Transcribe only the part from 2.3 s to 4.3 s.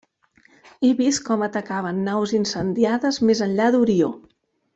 incendiades més enllà d'Orió.